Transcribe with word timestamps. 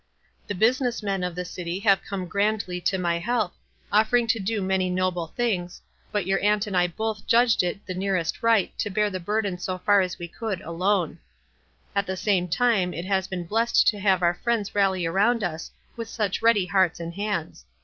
The 0.47 0.55
business 0.55 1.03
men 1.03 1.23
of 1.23 1.35
the 1.35 1.45
city 1.45 1.77
have 1.81 2.01
come 2.01 2.25
grandly 2.25 2.81
to 2.81 2.97
my 2.97 3.19
help, 3.19 3.53
offering 3.91 4.25
to 4.29 4.39
do 4.39 4.59
many 4.59 4.89
noble 4.89 5.27
things, 5.27 5.79
but 6.11 6.25
your 6.25 6.39
aunt 6.43 6.65
and 6.65 6.75
I 6.75 6.87
both 6.87 7.27
judged 7.27 7.61
it 7.61 7.85
the 7.85 7.93
nearest 7.93 8.41
right 8.41 8.75
to 8.79 8.89
bear 8.89 9.11
the 9.11 9.19
burden 9.19 9.59
so 9.59 9.77
far 9.77 10.01
as 10.01 10.17
we 10.17 10.27
could 10.27 10.59
alone; 10.61 11.19
at 11.95 12.07
the 12.07 12.17
same 12.17 12.47
time 12.47 12.95
it 12.95 13.05
has 13.05 13.27
been 13.27 13.45
blessed 13.45 13.87
to 13.89 13.99
have 13.99 14.23
our 14.23 14.33
friends 14.33 14.73
rally 14.73 15.05
around 15.05 15.43
us 15.43 15.69
with 15.95 16.09
such 16.09 16.41
ready 16.41 16.65
hearts 16.65 16.99
and 16.99 17.13
hands. 17.13 17.65